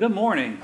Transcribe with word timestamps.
Good 0.00 0.14
morning. 0.14 0.58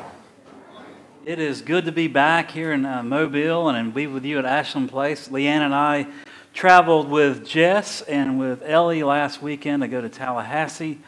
It 1.27 1.39
is 1.39 1.61
good 1.61 1.85
to 1.85 1.93
be 1.93 2.09
back 2.09 2.51
here 2.51 2.73
in 2.73 2.87
uh, 2.87 3.03
Mobile 3.03 3.69
and 3.69 3.93
be 3.93 4.07
with 4.07 4.25
you 4.25 4.39
at 4.39 4.47
Ashland 4.47 4.89
Place. 4.89 5.29
Leanne 5.29 5.61
and 5.61 5.75
I 5.75 6.07
traveled 6.55 7.11
with 7.11 7.47
Jess 7.47 8.01
and 8.01 8.39
with 8.39 8.63
Ellie 8.63 9.03
last 9.03 9.43
weekend 9.43 9.83
to 9.83 9.89
go 9.89 10.01
to 10.01 10.09
Tallahassee. 10.09 11.01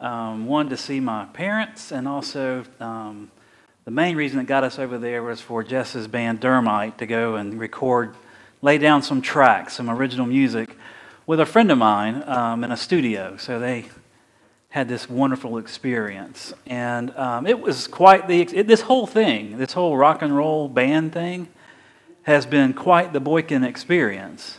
Um, 0.00 0.48
one 0.48 0.68
to 0.70 0.76
see 0.76 0.98
my 0.98 1.26
parents, 1.26 1.92
and 1.92 2.08
also 2.08 2.64
um, 2.80 3.30
the 3.84 3.92
main 3.92 4.16
reason 4.16 4.38
that 4.38 4.48
got 4.48 4.64
us 4.64 4.80
over 4.80 4.98
there 4.98 5.22
was 5.22 5.40
for 5.40 5.62
Jess's 5.62 6.08
band 6.08 6.40
Dermite 6.40 6.96
to 6.96 7.06
go 7.06 7.36
and 7.36 7.60
record, 7.60 8.12
lay 8.60 8.78
down 8.78 9.02
some 9.04 9.22
tracks, 9.22 9.74
some 9.74 9.88
original 9.88 10.26
music 10.26 10.68
with 11.28 11.38
a 11.38 11.46
friend 11.46 11.70
of 11.70 11.78
mine 11.78 12.24
um, 12.26 12.64
in 12.64 12.72
a 12.72 12.76
studio. 12.76 13.36
So 13.36 13.60
they 13.60 13.86
had 14.70 14.88
this 14.88 15.08
wonderful 15.08 15.58
experience. 15.58 16.52
And 16.66 17.10
um, 17.16 17.46
it 17.46 17.58
was 17.58 17.86
quite 17.86 18.28
the, 18.28 18.42
it, 18.42 18.66
this 18.66 18.82
whole 18.82 19.06
thing, 19.06 19.56
this 19.56 19.72
whole 19.72 19.96
rock 19.96 20.22
and 20.22 20.36
roll 20.36 20.68
band 20.68 21.12
thing, 21.12 21.48
has 22.22 22.44
been 22.44 22.74
quite 22.74 23.12
the 23.12 23.20
Boykin 23.20 23.64
experience. 23.64 24.58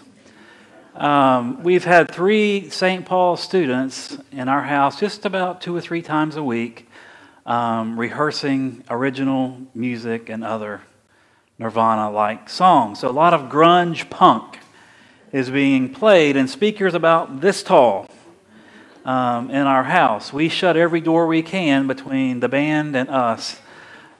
Um, 0.95 1.61
we've 1.63 1.85
had 1.85 2.11
three 2.11 2.69
St. 2.69 3.05
Paul 3.05 3.37
students 3.37 4.17
in 4.31 4.49
our 4.49 4.63
house 4.63 4.99
just 4.99 5.25
about 5.25 5.61
two 5.61 5.75
or 5.75 5.81
three 5.81 6.01
times 6.01 6.35
a 6.35 6.43
week 6.43 6.89
um, 7.45 7.99
rehearsing 7.99 8.83
original 8.89 9.57
music 9.73 10.29
and 10.29 10.43
other 10.43 10.81
Nirvana 11.59 12.09
like 12.09 12.49
songs. 12.49 12.99
So 12.99 13.09
a 13.09 13.11
lot 13.11 13.33
of 13.33 13.51
grunge 13.51 14.09
punk 14.09 14.59
is 15.31 15.49
being 15.49 15.93
played, 15.93 16.35
and 16.35 16.49
speakers 16.49 16.95
about 16.95 17.41
this 17.41 17.61
tall 17.61 18.07
um, 19.05 19.49
in 19.49 19.65
our 19.67 19.83
house. 19.83 20.33
We 20.33 20.49
shut 20.49 20.77
every 20.77 21.01
door 21.01 21.27
we 21.27 21.41
can 21.41 21.87
between 21.87 22.39
the 22.39 22.49
band 22.49 22.95
and 22.95 23.09
us 23.09 23.59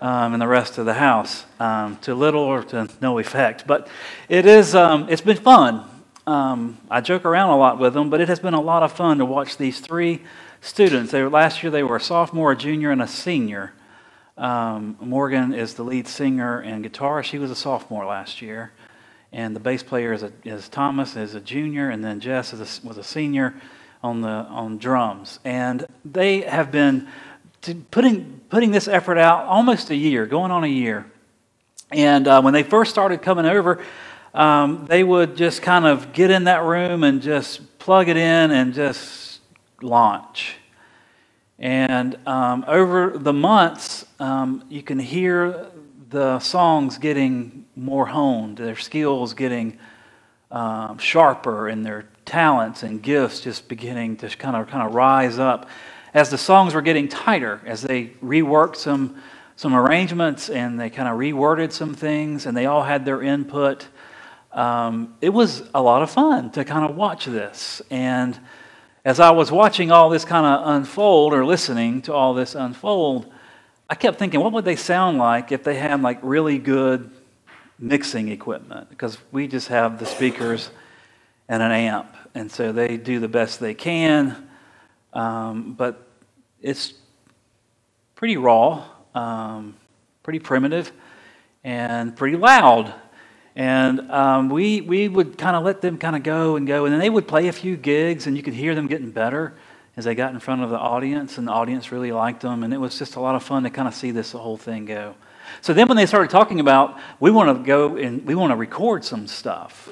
um, 0.02 0.34
and 0.34 0.42
the 0.42 0.48
rest 0.48 0.78
of 0.78 0.86
the 0.86 0.94
house 0.94 1.46
um, 1.60 1.98
to 1.98 2.16
little 2.16 2.42
or 2.42 2.64
to 2.64 2.90
no 3.02 3.20
effect. 3.20 3.68
But 3.68 3.88
it 4.28 4.46
is, 4.46 4.76
um, 4.76 5.08
it's 5.10 5.22
been 5.22 5.38
fun. 5.38 5.86
Um, 6.26 6.78
I 6.90 7.02
joke 7.02 7.26
around 7.26 7.50
a 7.50 7.58
lot 7.58 7.80
with 7.80 7.94
them, 7.94 8.10
but 8.10 8.22
it 8.22 8.30
has 8.30 8.40
been 8.40 8.54
a 8.54 8.62
lot 8.62 8.84
of 8.84 8.92
fun 8.92 9.18
to 9.18 9.26
watch 9.26 9.58
these 9.58 9.80
three 9.80 10.22
students. 10.62 11.12
They 11.12 11.24
were, 11.24 11.30
last 11.30 11.64
year 11.64 11.72
they 11.72 11.84
were 11.84 11.96
a 11.96 12.02
sophomore, 12.02 12.52
a 12.52 12.56
junior, 12.56 12.92
and 12.92 13.02
a 13.02 13.08
senior. 13.08 13.74
Um, 14.38 14.96
Morgan 15.02 15.54
is 15.54 15.74
the 15.74 15.84
lead 15.84 16.08
singer 16.08 16.60
and 16.60 16.86
guitarist. 16.86 17.26
She 17.26 17.40
was 17.40 17.52
a 17.52 17.56
sophomore 17.56 18.06
last 18.06 18.42
year. 18.42 18.72
And 19.32 19.56
the 19.56 19.60
bass 19.60 19.84
player 19.84 20.14
is, 20.14 20.24
a, 20.24 20.32
is 20.44 20.70
Thomas, 20.70 21.16
is 21.16 21.36
a 21.36 21.42
junior, 21.42 21.90
and 21.90 22.04
then 22.04 22.20
Jess 22.20 22.54
a, 22.54 22.88
was 22.88 22.98
a 22.98 23.04
senior 23.04 23.54
on 24.02 24.22
the 24.22 24.30
on 24.30 24.78
drums, 24.78 25.40
and 25.44 25.86
they 26.06 26.42
have 26.42 26.72
been 26.72 27.08
putting 27.92 28.42
putting 28.50 28.72
this 28.72 28.88
effort 28.88 29.18
out 29.18 29.46
almost 29.46 29.90
a 29.90 29.96
year, 29.96 30.26
going 30.26 30.52
on 30.52 30.64
a 30.64 30.68
year. 30.68 31.06
And 31.92 32.28
uh, 32.28 32.42
when 32.42 32.54
they 32.54 32.64
first 32.64 32.92
started 32.92 33.22
coming 33.22 33.46
over, 33.46 33.84
um, 34.34 34.86
they 34.88 35.04
would 35.04 35.36
just 35.36 35.62
kind 35.62 35.86
of 35.86 36.14
get 36.14 36.30
in 36.30 36.44
that 36.46 36.64
room 36.64 37.04
and 37.04 37.22
just 37.22 37.80
plug 37.80 38.10
it 38.10 38.18
in 38.18 38.52
and 38.52 38.74
just 38.74 39.42
launch. 39.82 40.56
And 41.58 42.16
um, 42.28 42.64
over 42.68 43.18
the 43.18 43.34
months, 43.34 44.06
um, 44.20 44.64
you 44.70 44.82
can 44.82 45.00
hear 45.00 45.68
the 46.10 46.40
songs 46.40 46.98
getting 46.98 47.66
more 47.76 48.06
honed, 48.06 48.58
their 48.58 48.78
skills 48.78 49.34
getting 49.34 49.78
um, 50.52 50.98
sharper, 50.98 51.68
and 51.68 51.86
their 51.86 52.08
talents 52.30 52.84
and 52.84 53.02
gifts 53.02 53.42
just 53.42 53.68
beginning 53.68 54.18
to 54.18 54.30
kind 54.30 54.56
of 54.56 54.68
kind 54.68 54.88
of 54.88 54.94
rise 54.94 55.40
up. 55.40 55.68
As 56.14 56.30
the 56.30 56.38
songs 56.38 56.74
were 56.74 56.82
getting 56.82 57.08
tighter 57.08 57.62
as 57.66 57.82
they 57.82 58.08
reworked 58.24 58.76
some 58.78 59.22
some 59.56 59.76
arrangements 59.76 60.50
and 60.50 60.80
they 60.80 60.90
kind 60.90 61.10
of 61.10 61.18
reworded 61.18 61.72
some 61.72 61.94
things 61.94 62.46
and 62.46 62.56
they 62.56 62.66
all 62.66 62.84
had 62.84 63.04
their 63.04 63.22
input 63.22 63.88
um, 64.52 65.16
it 65.22 65.30
was 65.30 65.64
a 65.76 65.82
lot 65.82 66.02
of 66.02 66.10
fun 66.10 66.50
to 66.52 66.66
kind 66.66 66.90
of 66.90 66.96
watch 66.96 67.26
this. 67.26 67.82
And 67.90 68.40
as 69.06 69.20
i 69.20 69.32
was 69.32 69.52
watching 69.52 69.92
all 69.92 70.10
this 70.10 70.26
kind 70.26 70.46
of 70.46 70.76
unfold 70.76 71.34
or 71.34 71.46
listening 71.46 72.02
to 72.02 72.14
all 72.14 72.34
this 72.34 72.54
unfold 72.54 73.32
i 73.90 73.96
kept 73.96 74.20
thinking 74.20 74.42
what 74.42 74.52
would 74.52 74.66
they 74.66 74.76
sound 74.76 75.18
like 75.18 75.54
if 75.54 75.64
they 75.64 75.76
had 75.76 76.02
like 76.02 76.20
really 76.22 76.58
good 76.58 77.10
mixing 77.80 78.30
equipment? 78.30 78.90
Because 78.90 79.18
we 79.32 79.48
just 79.48 79.70
have 79.70 80.00
the 80.00 80.06
speakers 80.06 80.70
and 81.48 81.64
an 81.64 81.72
amp 81.72 82.16
and 82.36 82.52
so 82.52 82.72
they 82.72 82.98
do 82.98 83.20
the 83.20 83.28
best 83.28 83.60
they 83.60 83.74
can. 83.74 84.48
Um, 85.14 85.74
but 85.74 86.08
it's 86.62 86.94
pretty 88.16 88.38
raw, 88.38 88.86
um, 89.16 89.76
pretty 90.24 90.40
primitive, 90.40 90.92
and 91.64 92.16
pretty 92.16 92.38
loud. 92.38 92.94
And 93.56 94.12
um, 94.12 94.50
we, 94.50 94.82
we 94.82 95.08
would 95.08 95.38
kind 95.38 95.56
of 95.56 95.64
let 95.64 95.82
them 95.82 95.98
kind 95.98 96.16
of 96.16 96.24
go 96.24 96.56
and 96.56 96.68
go. 96.68 96.86
And 96.86 96.94
then 96.94 97.00
they 97.00 97.10
would 97.10 97.28
play 97.28 97.48
a 97.48 97.52
few 97.52 97.76
gigs, 97.76 98.28
and 98.28 98.38
you 98.38 98.44
could 98.44 98.54
hear 98.54 98.76
them 98.76 98.88
getting 98.88 99.12
better 99.12 99.54
as 99.98 100.06
they 100.06 100.16
got 100.16 100.34
in 100.34 100.40
front 100.40 100.64
of 100.64 100.70
the 100.70 100.78
audience. 100.78 101.38
And 101.38 101.48
the 101.48 101.52
audience 101.52 101.92
really 101.92 102.12
liked 102.12 102.42
them. 102.42 102.64
And 102.64 102.74
it 102.74 102.78
was 102.78 102.98
just 102.98 103.16
a 103.16 103.20
lot 103.20 103.36
of 103.36 103.44
fun 103.44 103.64
to 103.64 103.70
kind 103.70 103.88
of 103.88 103.94
see 103.94 104.12
this 104.12 104.32
whole 104.32 104.58
thing 104.58 104.86
go. 104.86 105.16
So 105.62 105.74
then 105.74 105.88
when 105.88 105.98
they 105.98 106.06
started 106.06 106.30
talking 106.30 106.60
about, 106.60 106.98
we 107.20 107.32
want 107.32 107.58
to 107.58 107.64
go 107.64 107.98
and 107.98 108.26
we 108.26 108.36
want 108.36 108.52
to 108.52 108.56
record 108.56 109.04
some 109.04 109.28
stuff. 109.28 109.90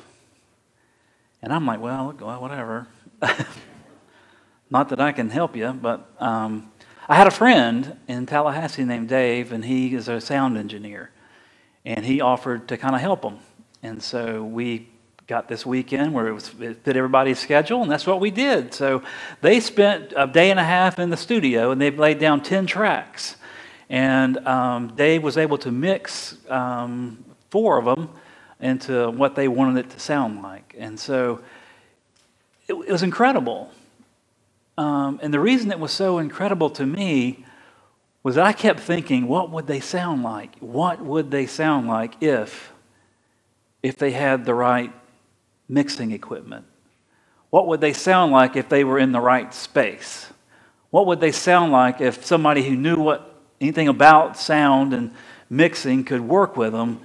And 1.42 1.54
I'm 1.54 1.66
like, 1.66 1.80
well, 1.80 2.12
whatever. 2.12 2.88
Not 4.70 4.90
that 4.90 5.00
I 5.00 5.12
can 5.12 5.30
help 5.30 5.56
you, 5.56 5.72
but 5.72 6.10
um, 6.20 6.72
I 7.08 7.16
had 7.16 7.28
a 7.28 7.32
friend 7.32 7.98
in 8.08 8.26
Tallahassee 8.26 8.84
named 8.84 9.08
Dave, 9.08 9.52
and 9.52 9.64
he 9.64 9.96
is 9.96 10.08
a 10.08 10.20
sound 10.20 10.58
engineer. 10.58 11.12
And 11.86 12.04
he 12.04 12.20
offered 12.20 12.68
to 12.68 12.78
kind 12.78 12.96
of 12.96 13.02
help 13.02 13.24
him. 13.24 13.38
And 13.82 14.04
so 14.04 14.44
we 14.44 14.90
got 15.28 15.48
this 15.48 15.66
weekend 15.66 16.14
where 16.14 16.28
it, 16.28 16.34
was, 16.34 16.52
it 16.60 16.84
fit 16.84 16.98
everybody's 16.98 17.40
schedule, 17.40 17.82
and 17.82 17.92
that's 17.92 18.08
what 18.08 18.20
we 18.20 18.32
did. 18.32 18.74
So 18.74 19.04
they 19.42 19.60
spent 19.60 20.14
a 20.18 20.28
day 20.28 20.52
and 20.52 20.60
a 20.60 20.64
half 20.64 21.00
in 21.00 21.10
the 21.10 21.18
studio, 21.18 21.72
and 21.72 21.80
they 21.80 21.92
laid 21.92 22.20
down 22.20 22.42
10 22.42 22.66
tracks. 22.66 23.36
And 23.90 24.38
um, 24.46 24.96
Dave 24.96 25.24
was 25.24 25.38
able 25.38 25.58
to 25.60 25.72
mix 25.72 26.36
um, 26.50 27.24
four 27.50 27.78
of 27.78 27.86
them 27.86 28.10
into 28.60 29.10
what 29.12 29.36
they 29.36 29.48
wanted 29.48 29.86
it 29.86 29.90
to 29.92 30.00
sound 30.00 30.42
like. 30.42 30.76
And 30.78 31.00
so 31.00 31.42
it, 32.68 32.74
it 32.74 32.92
was 32.92 33.04
incredible. 33.04 33.72
Um, 34.78 35.20
and 35.22 35.34
the 35.34 35.40
reason 35.40 35.72
it 35.72 35.80
was 35.80 35.92
so 35.92 36.20
incredible 36.20 36.70
to 36.72 36.86
me 36.86 37.46
was 38.24 38.36
that 38.36 38.46
I 38.46 38.54
kept 38.54 38.80
thinking, 38.80 39.28
what 39.28 39.52
would 39.52 39.68
they 39.68 39.80
sound 39.80 40.24
like? 40.24 40.58
What 40.60 41.00
would 41.02 41.32
they 41.32 41.46
sound 41.46 41.88
like 41.88 42.22
if, 42.22 42.74
if 43.82 43.98
they 43.98 44.12
had 44.12 44.46
the 44.46 44.54
right 44.54 44.92
mixing 45.70 46.12
equipment? 46.12 46.66
What 47.50 47.68
would 47.68 47.80
they 47.80 47.94
sound 47.94 48.32
like 48.32 48.56
if 48.56 48.68
they 48.68 48.84
were 48.84 49.00
in 49.00 49.14
the 49.14 49.22
right 49.22 49.54
space? 49.54 50.28
What 50.90 51.06
would 51.08 51.20
they 51.20 51.32
sound 51.32 51.72
like 51.72 52.02
if 52.02 52.26
somebody 52.26 52.64
who 52.64 52.76
knew 52.76 52.98
what 52.98 53.36
anything 53.62 53.88
about 53.88 54.38
sound 54.38 54.94
and 54.94 55.12
mixing 55.50 56.04
could 56.04 56.22
work 56.22 56.58
with 56.58 56.74
them 56.74 57.00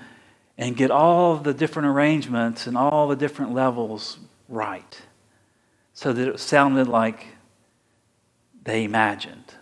and 0.59 0.77
get 0.77 0.91
all 0.91 1.37
the 1.37 1.55
different 1.55 1.89
arrangements 1.89 2.67
and 2.67 2.77
all 2.77 3.09
the 3.09 3.17
different 3.17 3.53
levels 3.53 4.19
right 4.49 5.03
so 5.95 6.13
that 6.13 6.29
it 6.29 6.41
sounded 6.41 6.89
like 6.89 7.27
they 8.65 8.85
imagined. 8.85 9.55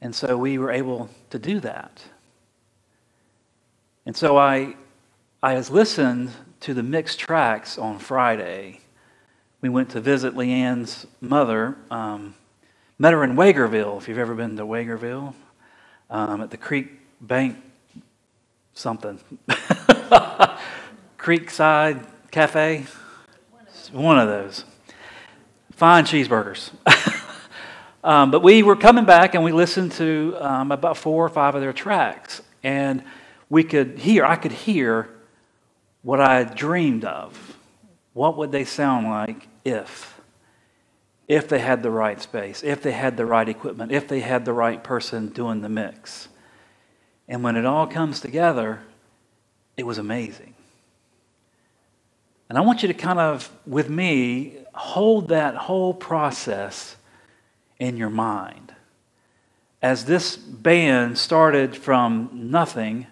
And 0.00 0.14
so 0.14 0.36
we 0.36 0.58
were 0.58 0.70
able 0.70 1.10
to 1.30 1.38
do 1.38 1.60
that. 1.60 2.02
And 4.06 4.16
so 4.16 4.36
I, 4.36 4.74
I 5.42 5.54
was 5.54 5.70
listened 5.70 6.30
to 6.60 6.74
the 6.74 6.82
mixed 6.82 7.18
tracks 7.18 7.78
on 7.78 7.98
Friday. 7.98 8.80
We 9.60 9.68
went 9.68 9.90
to 9.90 10.00
visit 10.00 10.34
Leanne's 10.34 11.06
mother, 11.20 11.76
um, 11.90 12.34
met 12.98 13.12
her 13.12 13.24
in 13.24 13.34
Wagerville, 13.34 13.98
if 13.98 14.08
you've 14.08 14.18
ever 14.18 14.34
been 14.34 14.56
to 14.56 14.64
Wagerville, 14.64 15.34
um, 16.10 16.40
at 16.40 16.50
the 16.50 16.56
Creek 16.56 17.00
Bank 17.20 17.56
something. 18.78 19.18
Creekside 21.18 22.06
Cafe. 22.30 22.86
One 23.92 24.18
of 24.18 24.28
those. 24.28 24.64
Fine 25.72 26.04
cheeseburgers. 26.04 26.70
um, 28.04 28.30
but 28.30 28.42
we 28.42 28.62
were 28.62 28.76
coming 28.76 29.04
back 29.04 29.34
and 29.34 29.42
we 29.42 29.52
listened 29.52 29.92
to 29.92 30.36
um, 30.40 30.72
about 30.72 30.96
four 30.96 31.24
or 31.24 31.28
five 31.28 31.54
of 31.54 31.60
their 31.60 31.72
tracks. 31.72 32.42
And 32.62 33.02
we 33.48 33.64
could 33.64 33.98
hear, 33.98 34.24
I 34.24 34.36
could 34.36 34.52
hear 34.52 35.08
what 36.02 36.20
I 36.20 36.44
dreamed 36.44 37.04
of. 37.04 37.56
What 38.12 38.36
would 38.36 38.52
they 38.52 38.64
sound 38.64 39.06
like 39.06 39.48
if? 39.64 40.20
If 41.26 41.48
they 41.48 41.58
had 41.58 41.82
the 41.82 41.90
right 41.90 42.20
space, 42.20 42.62
if 42.62 42.82
they 42.82 42.92
had 42.92 43.16
the 43.16 43.26
right 43.26 43.48
equipment, 43.48 43.92
if 43.92 44.08
they 44.08 44.20
had 44.20 44.44
the 44.44 44.52
right 44.52 44.82
person 44.82 45.28
doing 45.28 45.60
the 45.60 45.68
mix. 45.68 46.28
And 47.28 47.42
when 47.42 47.56
it 47.56 47.66
all 47.66 47.86
comes 47.86 48.20
together, 48.20 48.80
it 49.76 49.84
was 49.84 49.98
amazing. 49.98 50.54
And 52.48 52.56
I 52.56 52.62
want 52.62 52.82
you 52.82 52.88
to 52.88 52.94
kind 52.94 53.18
of, 53.18 53.50
with 53.66 53.90
me, 53.90 54.56
hold 54.74 55.28
that 55.28 55.54
whole 55.54 55.92
process 55.92 56.96
in 57.78 57.96
your 57.96 58.10
mind. 58.10 58.74
as 59.80 60.04
this 60.04 60.36
band 60.36 61.16
started 61.18 61.76
from 61.76 62.30
nothing 62.32 63.06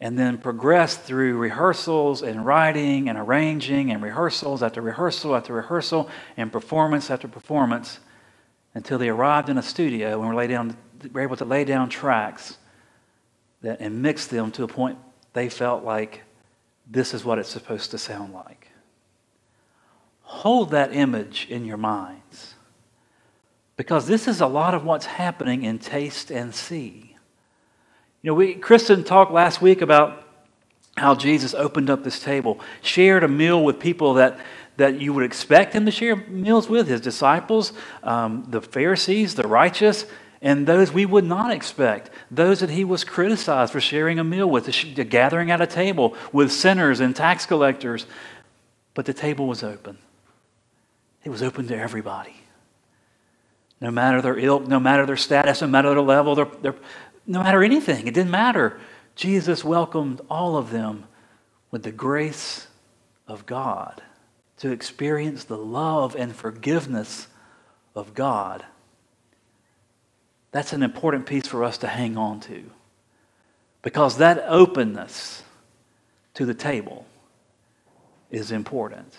and 0.00 0.18
then 0.18 0.36
progressed 0.36 1.00
through 1.02 1.38
rehearsals 1.38 2.22
and 2.22 2.44
writing 2.44 3.08
and 3.08 3.16
arranging 3.16 3.90
and 3.92 4.02
rehearsals 4.02 4.62
after 4.62 4.80
rehearsal 4.80 5.36
after 5.36 5.52
rehearsal 5.52 6.08
and 6.36 6.50
performance 6.50 7.10
after 7.10 7.28
performance 7.28 8.00
until 8.74 8.98
they 8.98 9.08
arrived 9.08 9.48
in 9.48 9.56
a 9.56 9.62
studio 9.62 10.20
and 10.20 10.34
were, 10.34 10.46
down, 10.48 10.76
were 11.12 11.20
able 11.20 11.36
to 11.36 11.44
lay 11.44 11.64
down 11.64 11.88
tracks 11.88 12.58
and 13.64 14.02
mix 14.02 14.26
them 14.26 14.50
to 14.52 14.64
a 14.64 14.68
point 14.68 14.98
they 15.34 15.48
felt 15.48 15.84
like 15.84 16.22
this 16.86 17.12
is 17.12 17.24
what 17.24 17.38
it's 17.38 17.48
supposed 17.48 17.90
to 17.90 17.98
sound 17.98 18.32
like. 18.32 18.68
Hold 20.22 20.70
that 20.70 20.94
image 20.94 21.46
in 21.50 21.64
your 21.64 21.76
minds 21.76 22.54
because 23.76 24.06
this 24.06 24.26
is 24.26 24.40
a 24.40 24.46
lot 24.46 24.74
of 24.74 24.84
what's 24.84 25.06
happening 25.06 25.64
in 25.64 25.78
taste 25.78 26.30
and 26.30 26.54
see. 26.54 27.16
You 28.22 28.30
know, 28.30 28.34
we, 28.34 28.54
Kristen 28.54 29.04
talked 29.04 29.32
last 29.32 29.60
week 29.60 29.82
about 29.82 30.22
how 30.96 31.14
Jesus 31.14 31.52
opened 31.54 31.90
up 31.90 32.04
this 32.04 32.20
table, 32.20 32.60
shared 32.80 33.24
a 33.24 33.28
meal 33.28 33.62
with 33.64 33.80
people 33.80 34.14
that, 34.14 34.38
that 34.76 35.00
you 35.00 35.12
would 35.12 35.24
expect 35.24 35.72
him 35.72 35.84
to 35.86 35.90
share 35.90 36.16
meals 36.16 36.68
with 36.68 36.86
his 36.86 37.00
disciples, 37.00 37.72
um, 38.04 38.46
the 38.48 38.60
Pharisees, 38.60 39.34
the 39.34 39.48
righteous, 39.48 40.06
and 40.44 40.66
those 40.66 40.92
we 40.92 41.06
would 41.06 41.24
not 41.24 41.50
expect, 41.50 42.10
those 42.30 42.60
that 42.60 42.68
he 42.68 42.84
was 42.84 43.02
criticized 43.02 43.72
for 43.72 43.80
sharing 43.80 44.18
a 44.18 44.24
meal 44.24 44.48
with, 44.48 44.66
the 44.94 45.02
gathering 45.02 45.50
at 45.50 45.62
a 45.62 45.66
table 45.66 46.14
with 46.32 46.52
sinners 46.52 47.00
and 47.00 47.16
tax 47.16 47.46
collectors. 47.46 48.04
But 48.92 49.06
the 49.06 49.14
table 49.14 49.46
was 49.48 49.64
open. 49.64 49.96
It 51.24 51.30
was 51.30 51.42
open 51.42 51.66
to 51.68 51.76
everybody. 51.76 52.36
No 53.80 53.90
matter 53.90 54.20
their 54.20 54.38
ilk, 54.38 54.68
no 54.68 54.78
matter 54.78 55.06
their 55.06 55.16
status, 55.16 55.62
no 55.62 55.66
matter 55.66 55.88
their 55.88 56.02
level, 56.02 56.34
their, 56.34 56.44
their, 56.60 56.74
no 57.26 57.42
matter 57.42 57.64
anything, 57.64 58.06
it 58.06 58.12
didn't 58.12 58.30
matter. 58.30 58.78
Jesus 59.16 59.64
welcomed 59.64 60.20
all 60.28 60.58
of 60.58 60.70
them 60.70 61.04
with 61.70 61.84
the 61.84 61.90
grace 61.90 62.66
of 63.26 63.46
God 63.46 64.02
to 64.58 64.70
experience 64.70 65.44
the 65.44 65.56
love 65.56 66.14
and 66.14 66.36
forgiveness 66.36 67.28
of 67.94 68.12
God. 68.12 68.62
That's 70.54 70.72
an 70.72 70.84
important 70.84 71.26
piece 71.26 71.48
for 71.48 71.64
us 71.64 71.78
to 71.78 71.88
hang 71.88 72.16
on 72.16 72.38
to 72.42 72.70
because 73.82 74.18
that 74.18 74.44
openness 74.46 75.42
to 76.34 76.46
the 76.46 76.54
table 76.54 77.06
is 78.30 78.52
important. 78.52 79.12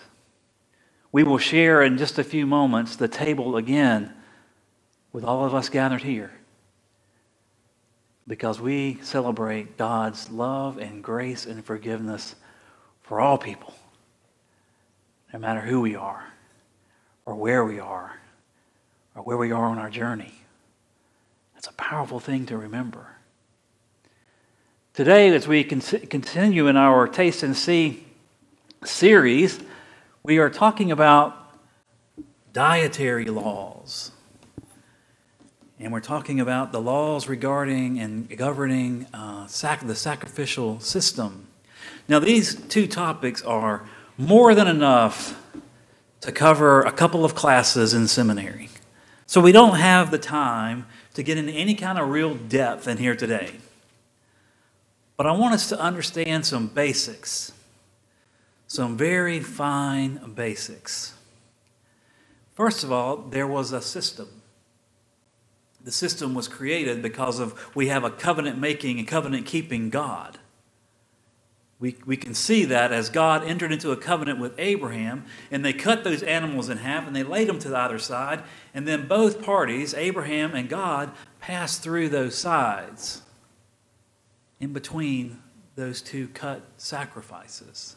We 1.12 1.24
will 1.24 1.36
share 1.36 1.82
in 1.82 1.98
just 1.98 2.18
a 2.18 2.24
few 2.24 2.46
moments 2.46 2.96
the 2.96 3.06
table 3.06 3.58
again 3.58 4.14
with 5.12 5.24
all 5.24 5.44
of 5.44 5.54
us 5.54 5.68
gathered 5.68 6.00
here 6.00 6.32
because 8.26 8.58
we 8.58 8.98
celebrate 9.02 9.76
God's 9.76 10.30
love 10.30 10.78
and 10.78 11.04
grace 11.04 11.44
and 11.44 11.62
forgiveness 11.62 12.34
for 13.02 13.20
all 13.20 13.36
people, 13.36 13.74
no 15.34 15.38
matter 15.38 15.60
who 15.60 15.82
we 15.82 15.96
are, 15.96 16.32
or 17.26 17.34
where 17.34 17.62
we 17.62 17.78
are, 17.78 18.18
or 19.14 19.22
where 19.22 19.36
we 19.36 19.52
are 19.52 19.66
on 19.66 19.76
our 19.76 19.90
journey. 19.90 20.32
That's 21.66 21.74
a 21.74 21.82
powerful 21.82 22.20
thing 22.20 22.46
to 22.46 22.56
remember. 22.56 23.08
Today, 24.94 25.34
as 25.34 25.48
we 25.48 25.64
continue 25.64 26.68
in 26.68 26.76
our 26.76 27.08
Taste 27.08 27.42
and 27.42 27.56
See 27.56 28.06
series, 28.84 29.58
we 30.22 30.38
are 30.38 30.48
talking 30.48 30.92
about 30.92 31.58
dietary 32.52 33.24
laws. 33.24 34.12
And 35.80 35.92
we're 35.92 35.98
talking 35.98 36.38
about 36.38 36.70
the 36.70 36.80
laws 36.80 37.26
regarding 37.28 37.98
and 37.98 38.28
governing 38.38 39.08
uh, 39.12 39.48
sac- 39.48 39.84
the 39.84 39.96
sacrificial 39.96 40.78
system. 40.78 41.48
Now, 42.06 42.20
these 42.20 42.54
two 42.54 42.86
topics 42.86 43.42
are 43.42 43.84
more 44.16 44.54
than 44.54 44.68
enough 44.68 45.42
to 46.20 46.30
cover 46.30 46.82
a 46.82 46.92
couple 46.92 47.24
of 47.24 47.34
classes 47.34 47.92
in 47.92 48.06
seminary. 48.06 48.68
So 49.26 49.40
we 49.40 49.50
don't 49.50 49.78
have 49.78 50.12
the 50.12 50.18
time 50.18 50.86
to 51.16 51.22
get 51.22 51.36
into 51.36 51.52
any 51.52 51.74
kind 51.74 51.98
of 51.98 52.08
real 52.08 52.34
depth 52.34 52.86
in 52.86 52.98
here 52.98 53.16
today. 53.16 53.52
But 55.16 55.26
I 55.26 55.32
want 55.32 55.54
us 55.54 55.68
to 55.70 55.80
understand 55.80 56.46
some 56.46 56.68
basics, 56.68 57.52
some 58.66 58.96
very 58.96 59.40
fine 59.40 60.20
basics. 60.34 61.14
First 62.54 62.84
of 62.84 62.92
all, 62.92 63.16
there 63.16 63.46
was 63.46 63.72
a 63.72 63.82
system 63.82 64.28
the 65.86 65.92
system 65.92 66.34
was 66.34 66.48
created 66.48 67.00
because 67.00 67.38
of 67.38 67.74
we 67.76 67.86
have 67.86 68.02
a 68.02 68.10
covenant 68.10 68.58
making 68.58 68.98
and 68.98 69.06
covenant 69.06 69.46
keeping 69.46 69.88
God. 69.88 70.36
We, 71.78 71.96
we 72.06 72.16
can 72.16 72.32
see 72.32 72.64
that 72.64 72.90
as 72.90 73.10
God 73.10 73.44
entered 73.44 73.70
into 73.70 73.92
a 73.92 73.96
covenant 73.96 74.38
with 74.38 74.54
Abraham, 74.58 75.26
and 75.50 75.62
they 75.62 75.74
cut 75.74 76.04
those 76.04 76.22
animals 76.22 76.70
in 76.70 76.78
half 76.78 77.06
and 77.06 77.14
they 77.14 77.22
laid 77.22 77.48
them 77.48 77.58
to 77.58 77.68
the 77.68 77.78
other 77.78 77.98
side, 77.98 78.42
and 78.72 78.88
then 78.88 79.06
both 79.06 79.42
parties, 79.42 79.92
Abraham 79.92 80.54
and 80.54 80.68
God, 80.70 81.12
passed 81.38 81.82
through 81.82 82.08
those 82.08 82.34
sides 82.34 83.22
in 84.58 84.72
between 84.72 85.42
those 85.74 86.00
two 86.00 86.28
cut 86.28 86.62
sacrifices. 86.78 87.96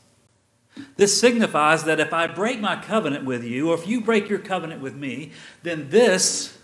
This 0.98 1.20
signifies 1.20 1.86
that 1.86 2.00
if 2.02 2.14
I 2.14 2.28
break 2.28 2.60
my 2.60 2.76
covenant 2.76 3.24
with 3.24 3.44
you, 3.44 3.72
or 3.72 3.76
if 3.76 3.88
you 3.88 4.02
break 4.02 4.30
your 4.30 4.40
covenant 4.40 4.82
with 4.82 4.96
me, 4.96 5.32
then 5.64 5.90
this 5.90 6.58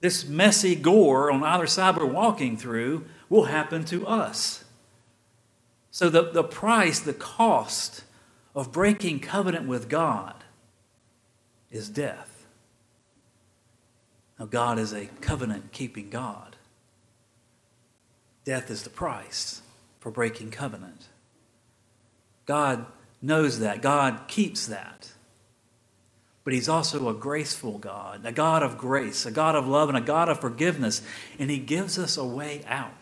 this 0.00 0.26
messy 0.26 0.74
gore 0.74 1.30
on 1.30 1.42
either 1.42 1.66
side 1.66 1.96
we're 1.96 2.06
walking 2.06 2.56
through 2.56 3.04
will 3.28 3.44
happen 3.44 3.84
to 3.84 4.06
us. 4.06 4.64
So, 5.90 6.08
the, 6.08 6.30
the 6.30 6.44
price, 6.44 7.00
the 7.00 7.12
cost 7.12 8.04
of 8.54 8.72
breaking 8.72 9.20
covenant 9.20 9.66
with 9.66 9.88
God 9.88 10.44
is 11.70 11.88
death. 11.88 12.46
Now, 14.38 14.46
God 14.46 14.78
is 14.78 14.92
a 14.92 15.06
covenant 15.20 15.72
keeping 15.72 16.10
God. 16.10 16.56
Death 18.44 18.70
is 18.70 18.82
the 18.82 18.90
price 18.90 19.62
for 19.98 20.10
breaking 20.10 20.50
covenant. 20.50 21.08
God 22.46 22.86
knows 23.20 23.58
that, 23.58 23.82
God 23.82 24.22
keeps 24.28 24.66
that 24.66 25.12
but 26.44 26.54
He's 26.54 26.68
also 26.68 27.08
a 27.08 27.14
graceful 27.14 27.78
God, 27.78 28.24
a 28.24 28.32
God 28.32 28.62
of 28.62 28.78
grace, 28.78 29.26
a 29.26 29.30
God 29.30 29.54
of 29.54 29.68
love, 29.68 29.88
and 29.88 29.98
a 29.98 30.00
God 30.00 30.28
of 30.28 30.40
forgiveness. 30.40 31.02
And 31.38 31.50
He 31.50 31.58
gives 31.58 31.98
us 31.98 32.16
a 32.16 32.24
way 32.24 32.62
out 32.66 32.94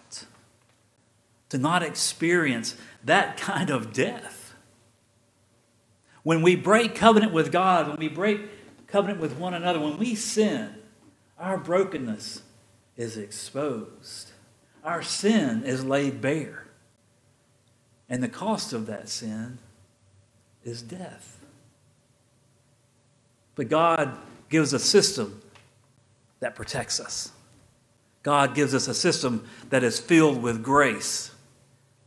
to 1.49 1.59
not 1.59 1.83
experience 1.83 2.77
that 3.05 3.37
kind 3.37 3.71
of 3.71 3.93
death. 3.93 4.55
When 6.23 6.43
we 6.43 6.57
break 6.57 6.95
covenant 6.95 7.33
with 7.33 7.51
God, 7.51 7.89
when 7.89 7.97
we 7.97 8.09
break 8.09 8.41
covenant 8.87 9.21
with 9.21 9.39
one 9.39 9.55
another, 9.55 9.81
when 9.81 9.99
we 9.99 10.15
sin, 10.15 10.75
our 11.39 11.57
brokenness 11.57 12.43
is 12.97 13.17
exposed. 13.17 14.33
Our 14.85 15.03
sin 15.03 15.65
is 15.65 15.85
laid 15.85 16.21
bare. 16.21 16.67
And 18.09 18.23
the 18.23 18.29
cost 18.29 18.73
of 18.73 18.87
that 18.87 19.09
sin 19.09 19.59
is 20.65 20.83
death. 20.83 21.39
But 23.55 23.69
God 23.69 24.17
gives 24.49 24.73
a 24.73 24.79
system 24.79 25.41
that 26.41 26.55
protects 26.55 27.01
us. 27.01 27.33
God 28.23 28.55
gives 28.55 28.75
us 28.75 28.89
a 28.89 28.95
system 28.95 29.47
that 29.71 29.83
is 29.83 29.99
filled 29.99 30.43
with 30.43 30.63
grace, 30.63 31.31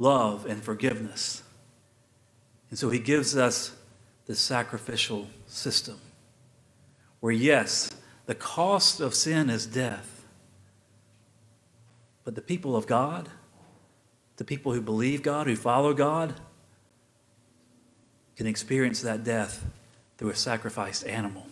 love, 0.01 0.47
and 0.47 0.63
forgiveness. 0.63 1.43
And 2.69 2.79
so 2.79 2.89
He 2.89 2.99
gives 2.99 3.37
us 3.37 3.75
the 4.25 4.35
sacrificial 4.35 5.27
system 5.45 5.99
where, 7.19 7.31
yes, 7.31 7.91
the 8.25 8.33
cost 8.33 8.99
of 8.99 9.13
sin 9.13 9.49
is 9.49 9.67
death. 9.67 10.25
But 12.23 12.33
the 12.33 12.41
people 12.41 12.75
of 12.75 12.87
God, 12.87 13.29
the 14.37 14.43
people 14.43 14.73
who 14.73 14.81
believe 14.81 15.21
God, 15.21 15.45
who 15.45 15.55
follow 15.55 15.93
God, 15.93 16.33
can 18.35 18.47
experience 18.47 19.01
that 19.01 19.23
death 19.23 19.63
through 20.17 20.31
a 20.31 20.35
sacrificed 20.35 21.05
animal. 21.05 21.45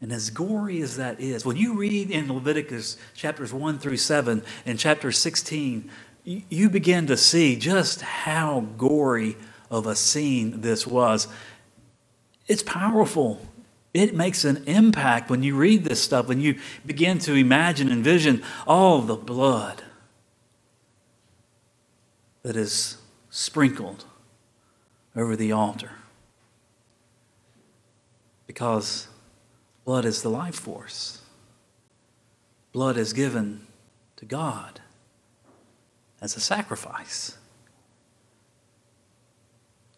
And 0.00 0.12
as 0.12 0.30
gory 0.30 0.80
as 0.80 0.96
that 0.96 1.20
is, 1.20 1.44
when 1.44 1.56
you 1.56 1.74
read 1.74 2.10
in 2.10 2.32
Leviticus 2.32 2.96
chapters 3.14 3.52
1 3.52 3.78
through 3.78 3.98
7 3.98 4.42
and 4.64 4.78
chapter 4.78 5.12
16, 5.12 5.90
you 6.24 6.70
begin 6.70 7.06
to 7.06 7.16
see 7.16 7.56
just 7.56 8.00
how 8.00 8.60
gory 8.78 9.36
of 9.70 9.86
a 9.86 9.94
scene 9.94 10.62
this 10.62 10.86
was. 10.86 11.28
It's 12.46 12.62
powerful. 12.62 13.46
It 13.92 14.14
makes 14.14 14.44
an 14.44 14.64
impact 14.66 15.28
when 15.28 15.42
you 15.42 15.56
read 15.56 15.84
this 15.84 16.02
stuff, 16.02 16.28
when 16.28 16.40
you 16.40 16.58
begin 16.86 17.18
to 17.20 17.34
imagine 17.34 17.88
and 17.88 17.98
envision 17.98 18.42
all 18.66 19.02
the 19.02 19.16
blood 19.16 19.82
that 22.42 22.56
is 22.56 22.96
sprinkled 23.28 24.04
over 25.14 25.36
the 25.36 25.52
altar 25.52 25.90
because 28.46 29.06
blood 29.90 30.04
is 30.04 30.22
the 30.22 30.30
life 30.30 30.54
force. 30.54 31.20
blood 32.70 32.96
is 32.96 33.12
given 33.12 33.66
to 34.14 34.24
God 34.24 34.78
as 36.20 36.36
a 36.36 36.40
sacrifice 36.40 37.36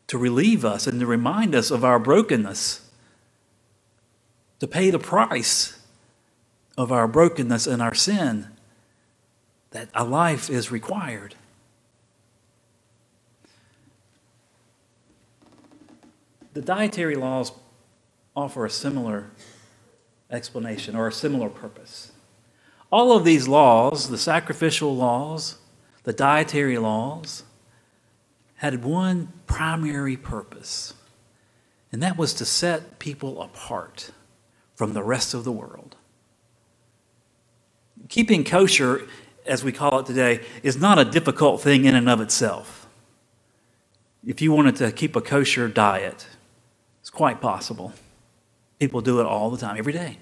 to 0.07 0.17
relieve 0.17 0.65
us 0.65 0.87
and 0.87 0.99
to 0.99 1.05
remind 1.05 1.55
us 1.55 1.71
of 1.71 1.85
our 1.85 1.99
brokenness, 1.99 2.89
to 4.61 4.67
pay 4.67 4.89
the 4.89 4.99
price 4.99 5.79
of 6.79 6.91
our 6.91 7.07
brokenness 7.07 7.67
and 7.67 7.83
our 7.83 7.93
sin, 7.93 8.49
that 9.73 9.91
a 9.93 10.05
life 10.05 10.49
is 10.49 10.73
required. 10.73 11.35
The 16.55 16.63
dietary 16.63 17.17
laws 17.17 17.53
offer 18.35 18.65
a 18.65 18.71
similar 18.71 19.27
explanation 20.33 20.97
or 20.97 21.07
a 21.07 21.13
similar 21.13 21.49
purpose. 21.49 22.13
All 22.91 23.17
of 23.17 23.25
these 23.25 23.47
laws, 23.47 24.09
the 24.09 24.19
sacrificial 24.19 24.95
laws, 24.95 25.59
the 26.05 26.13
dietary 26.13 26.79
laws, 26.79 27.45
had 28.57 28.85
one 28.85 29.33
primary 29.47 30.17
purpose, 30.17 30.95
and 31.91 32.03
that 32.03 32.17
was 32.17 32.35
to 32.35 32.45
set 32.45 32.99
people 32.99 33.41
apart 33.43 34.11
from 34.75 34.95
the 34.95 35.03
rest 35.03 35.35
of 35.35 35.45
the 35.45 35.53
world. 35.53 35.97
Keeping 38.09 38.45
kosher, 38.45 39.07
as 39.47 39.65
we 39.65 39.73
call 39.73 40.01
it 40.01 40.07
today, 40.07 40.41
is 40.63 40.77
not 40.77 40.99
a 40.99 41.05
difficult 41.05 41.61
thing 41.61 41.85
in 41.85 41.95
and 41.95 42.09
of 42.09 42.21
itself. 42.21 42.87
If 44.25 44.41
you 44.41 44.53
wanted 44.53 44.77
to 44.77 44.93
keep 44.93 45.17
a 45.17 45.21
kosher 45.21 45.69
diet, 45.69 46.27
it's 47.01 47.11
quite 47.11 47.41
possible. 47.41 47.93
People 48.83 49.01
do 49.01 49.21
it 49.21 49.27
all 49.27 49.49
the 49.49 49.59
time, 49.59 49.77
every 49.79 49.93
day. 49.93 50.19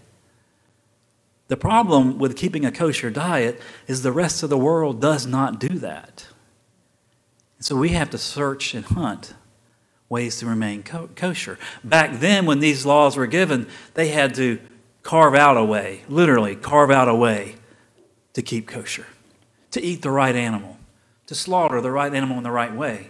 The 1.49 1.57
problem 1.57 2.19
with 2.19 2.37
keeping 2.37 2.67
a 2.67 2.71
kosher 2.71 3.09
diet 3.09 3.59
is 3.87 4.03
the 4.03 4.13
rest 4.13 4.43
of 4.43 4.51
the 4.51 4.59
world 4.59 5.01
does 5.01 5.27
not 5.27 5.59
do 5.59 5.79
that. 5.79 6.27
So 7.59 7.75
we 7.75 7.89
have 7.89 8.11
to 8.11 8.19
search 8.19 8.75
and 8.75 8.85
hunt 8.85 9.33
ways 10.11 10.41
to 10.41 10.47
remain 10.47 10.83
kosher. 10.83 11.59
Back 11.83 12.21
then, 12.21 12.45
when 12.45 12.61
these 12.61 12.85
laws 12.85 13.17
were 13.17 13.27
given, 13.27 13.67
they 13.95 14.09
had 14.09 14.35
to 14.35 14.59
carve 15.03 15.35
out 15.35 15.57
a 15.57 15.65
way, 15.65 16.03
literally, 16.07 16.55
carve 16.55 16.91
out 16.91 17.09
a 17.09 17.15
way 17.15 17.55
to 18.35 18.43
keep 18.43 18.69
kosher, 18.69 19.07
to 19.71 19.81
eat 19.83 20.03
the 20.03 20.11
right 20.11 20.37
animal, 20.37 20.77
to 21.29 21.35
slaughter 21.35 21.81
the 21.81 21.91
right 21.91 22.13
animal 22.13 22.37
in 22.37 22.43
the 22.43 22.51
right 22.51 22.75
way. 22.75 23.09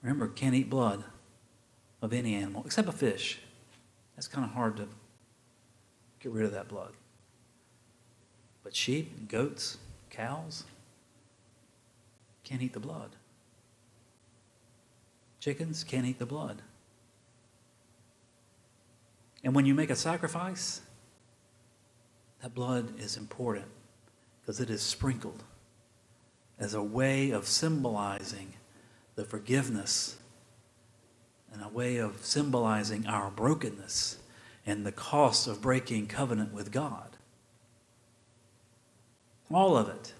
Remember, 0.00 0.28
can't 0.28 0.54
eat 0.54 0.70
blood 0.70 1.02
of 2.02 2.12
any 2.12 2.34
animal 2.34 2.62
except 2.64 2.88
a 2.88 2.92
fish. 2.92 3.38
That's 4.16 4.28
kind 4.28 4.44
of 4.44 4.52
hard 4.52 4.76
to 4.76 4.88
get 6.20 6.32
rid 6.32 6.44
of 6.44 6.52
that 6.52 6.68
blood. 6.68 6.92
But 8.62 8.76
sheep, 8.76 9.28
goats, 9.28 9.78
cows, 10.10 10.64
can't 12.44 12.62
eat 12.62 12.72
the 12.72 12.80
blood. 12.80 13.16
Chickens 15.38 15.84
can't 15.84 16.04
eat 16.04 16.18
the 16.18 16.26
blood. 16.26 16.60
And 19.42 19.54
when 19.54 19.64
you 19.64 19.74
make 19.74 19.88
a 19.88 19.96
sacrifice, 19.96 20.82
that 22.42 22.54
blood 22.54 22.98
is 22.98 23.16
important 23.16 23.66
because 24.40 24.60
it 24.60 24.68
is 24.68 24.82
sprinkled 24.82 25.44
as 26.58 26.74
a 26.74 26.82
way 26.82 27.30
of 27.30 27.46
symbolizing 27.46 28.52
the 29.14 29.24
forgiveness 29.24 30.18
and 31.52 31.62
a 31.62 31.68
way 31.68 31.96
of 31.96 32.24
symbolizing 32.24 33.06
our 33.06 33.30
brokenness 33.30 34.18
and 34.66 34.84
the 34.84 34.92
cost 34.92 35.46
of 35.46 35.60
breaking 35.60 36.06
covenant 36.06 36.52
with 36.52 36.70
God. 36.70 37.16
All 39.52 39.76
of 39.76 39.88
it. 39.88 40.14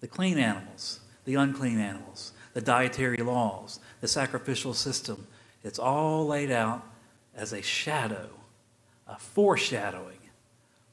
The 0.00 0.08
clean 0.08 0.38
animals, 0.38 1.00
the 1.24 1.34
unclean 1.34 1.78
animals, 1.78 2.32
the 2.54 2.60
dietary 2.60 3.18
laws, 3.18 3.80
the 4.00 4.08
sacrificial 4.08 4.74
system. 4.74 5.26
It's 5.62 5.78
all 5.78 6.26
laid 6.26 6.50
out 6.50 6.84
as 7.34 7.52
a 7.52 7.62
shadow, 7.62 8.30
a 9.06 9.18
foreshadowing 9.18 10.18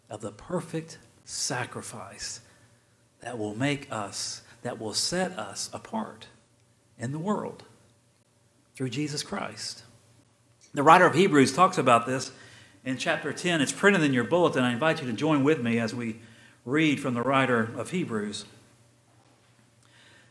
of 0.09 0.21
the 0.21 0.31
perfect 0.31 0.97
sacrifice 1.23 2.41
that 3.21 3.37
will 3.37 3.55
make 3.55 3.87
us, 3.91 4.41
that 4.63 4.79
will 4.79 4.93
set 4.93 5.37
us 5.37 5.69
apart 5.71 6.27
in 6.97 7.11
the 7.11 7.19
world 7.19 7.63
through 8.75 8.89
Jesus 8.89 9.23
Christ. 9.23 9.83
The 10.73 10.83
writer 10.83 11.05
of 11.05 11.15
Hebrews 11.15 11.53
talks 11.53 11.77
about 11.77 12.05
this 12.05 12.31
in 12.83 12.97
chapter 12.97 13.31
10. 13.31 13.61
It's 13.61 13.71
printed 13.71 14.03
in 14.03 14.13
your 14.13 14.25
bulletin. 14.25 14.63
I 14.63 14.73
invite 14.73 15.01
you 15.01 15.07
to 15.07 15.13
join 15.13 15.43
with 15.43 15.61
me 15.61 15.79
as 15.79 15.95
we 15.95 16.19
read 16.65 16.99
from 16.99 17.13
the 17.13 17.21
writer 17.21 17.71
of 17.77 17.91
Hebrews. 17.91 18.45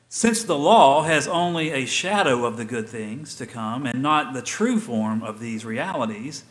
Since 0.08 0.44
the 0.44 0.58
law 0.58 1.02
has 1.02 1.26
only 1.26 1.70
a 1.70 1.86
shadow 1.86 2.44
of 2.44 2.56
the 2.56 2.64
good 2.64 2.88
things 2.88 3.34
to 3.36 3.46
come 3.46 3.86
and 3.86 4.02
not 4.02 4.32
the 4.32 4.42
true 4.42 4.78
form 4.78 5.22
of 5.22 5.40
these 5.40 5.64
realities, 5.64 6.44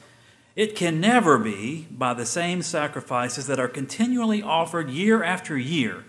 it 0.55 0.75
can 0.75 0.99
never 0.99 1.37
be, 1.37 1.87
by 1.89 2.13
the 2.13 2.25
same 2.25 2.61
sacrifices 2.61 3.47
that 3.47 3.59
are 3.59 3.69
continually 3.69 4.41
offered 4.41 4.89
year 4.89 5.23
after 5.23 5.57
year, 5.57 6.03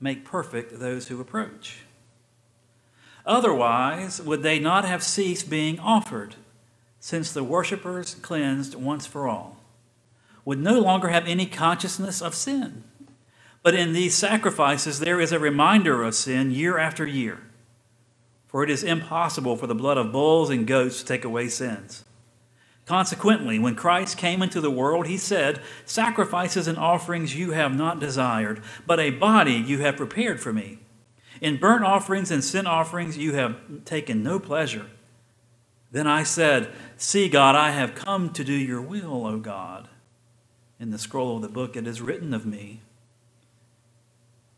make 0.00 0.24
perfect 0.24 0.80
those 0.80 1.08
who 1.08 1.20
approach. 1.20 1.78
Otherwise, 3.26 4.22
would 4.22 4.42
they 4.42 4.60
not 4.60 4.84
have 4.84 5.02
ceased 5.02 5.50
being 5.50 5.80
offered, 5.80 6.36
since 7.00 7.32
the 7.32 7.42
worshippers, 7.42 8.14
cleansed 8.14 8.76
once 8.76 9.04
for 9.06 9.26
all, 9.26 9.58
would 10.44 10.60
no 10.60 10.78
longer 10.78 11.08
have 11.08 11.26
any 11.26 11.44
consciousness 11.44 12.22
of 12.22 12.34
sin? 12.34 12.84
But 13.64 13.74
in 13.74 13.92
these 13.92 14.14
sacrifices, 14.14 15.00
there 15.00 15.20
is 15.20 15.32
a 15.32 15.40
reminder 15.40 16.04
of 16.04 16.14
sin 16.14 16.52
year 16.52 16.78
after 16.78 17.04
year. 17.04 17.40
For 18.46 18.62
it 18.62 18.70
is 18.70 18.84
impossible 18.84 19.56
for 19.56 19.66
the 19.66 19.74
blood 19.74 19.98
of 19.98 20.12
bulls 20.12 20.50
and 20.50 20.64
goats 20.64 21.00
to 21.00 21.04
take 21.04 21.24
away 21.24 21.48
sins. 21.48 22.04
Consequently, 22.86 23.58
when 23.58 23.74
Christ 23.74 24.16
came 24.16 24.40
into 24.40 24.60
the 24.60 24.70
world, 24.70 25.08
he 25.08 25.16
said, 25.16 25.60
Sacrifices 25.84 26.68
and 26.68 26.78
offerings 26.78 27.34
you 27.34 27.50
have 27.50 27.74
not 27.74 27.98
desired, 27.98 28.62
but 28.86 29.00
a 29.00 29.10
body 29.10 29.54
you 29.54 29.80
have 29.80 29.96
prepared 29.96 30.40
for 30.40 30.52
me. 30.52 30.78
In 31.40 31.58
burnt 31.58 31.84
offerings 31.84 32.30
and 32.30 32.42
sin 32.42 32.66
offerings 32.66 33.18
you 33.18 33.34
have 33.34 33.84
taken 33.84 34.22
no 34.22 34.38
pleasure. 34.38 34.86
Then 35.92 36.06
I 36.06 36.22
said, 36.22 36.72
See, 36.96 37.28
God, 37.28 37.54
I 37.54 37.70
have 37.70 37.94
come 37.94 38.32
to 38.32 38.44
do 38.44 38.52
your 38.52 38.82
will, 38.82 39.26
O 39.26 39.38
God. 39.38 39.88
In 40.78 40.90
the 40.90 40.98
scroll 40.98 41.36
of 41.36 41.42
the 41.42 41.48
book 41.48 41.76
it 41.76 41.86
is 41.86 42.00
written 42.00 42.34
of 42.34 42.44
me 42.44 42.80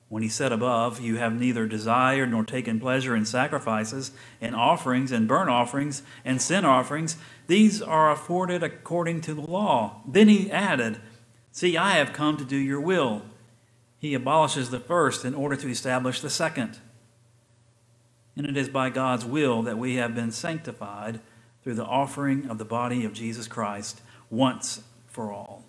when 0.08 0.22
he 0.22 0.28
said 0.28 0.52
above, 0.52 1.00
You 1.00 1.16
have 1.16 1.38
neither 1.38 1.66
desired 1.66 2.30
nor 2.30 2.44
taken 2.44 2.80
pleasure 2.80 3.14
in 3.14 3.24
sacrifices, 3.24 4.10
and 4.40 4.54
offerings, 4.56 5.12
and 5.12 5.28
burnt 5.28 5.50
offerings, 5.50 6.02
and 6.24 6.40
sin 6.40 6.64
offerings, 6.64 7.16
these 7.46 7.82
are 7.82 8.10
afforded 8.10 8.62
according 8.62 9.20
to 9.22 9.34
the 9.34 9.42
law. 9.42 10.00
Then 10.06 10.28
he 10.28 10.50
added, 10.50 10.98
See, 11.52 11.76
I 11.76 11.92
have 11.92 12.12
come 12.12 12.36
to 12.38 12.44
do 12.44 12.56
your 12.56 12.80
will. 12.80 13.22
He 13.98 14.14
abolishes 14.14 14.70
the 14.70 14.80
first 14.80 15.24
in 15.24 15.34
order 15.34 15.56
to 15.56 15.68
establish 15.68 16.20
the 16.20 16.30
second. 16.30 16.78
And 18.36 18.46
it 18.46 18.56
is 18.56 18.68
by 18.68 18.90
God's 18.90 19.24
will 19.24 19.62
that 19.62 19.78
we 19.78 19.96
have 19.96 20.14
been 20.14 20.30
sanctified 20.30 21.20
through 21.62 21.74
the 21.74 21.84
offering 21.84 22.48
of 22.48 22.58
the 22.58 22.64
body 22.64 23.04
of 23.04 23.12
Jesus 23.12 23.48
Christ 23.48 24.00
once 24.30 24.82
for 25.06 25.32
all. 25.32 25.64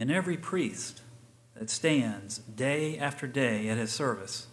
And 0.00 0.10
every 0.10 0.36
priest, 0.36 1.02
that 1.60 1.68
stands 1.68 2.38
day 2.38 2.98
after 2.98 3.26
day 3.26 3.68
at 3.68 3.76
his 3.76 3.92
service, 3.92 4.46